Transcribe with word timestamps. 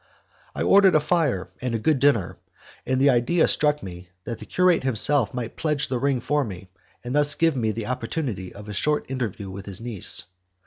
I 0.55 0.63
ordered 0.63 0.95
a 0.95 0.99
fire 0.99 1.47
and 1.61 1.75
a 1.75 1.77
good 1.77 1.99
dinner, 1.99 2.39
and 2.87 2.99
the 2.99 3.11
idea 3.11 3.47
struck 3.47 3.83
me 3.83 4.09
that 4.23 4.39
the 4.39 4.47
curate 4.47 4.81
himself 4.81 5.31
might 5.31 5.55
pledge 5.57 5.89
the 5.89 5.99
ring 5.99 6.21
for 6.21 6.43
me, 6.43 6.71
and 7.03 7.13
thus 7.13 7.35
give 7.35 7.55
me 7.55 7.71
the 7.71 7.85
opportunity 7.85 8.51
of 8.51 8.67
a 8.67 8.73
short 8.73 9.11
interview 9.11 9.51
with 9.51 9.67
his 9.67 9.79
niece. 9.79 10.25